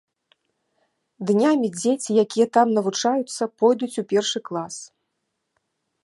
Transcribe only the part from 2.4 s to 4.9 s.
там навучаюцца, пойдуць у першы клас.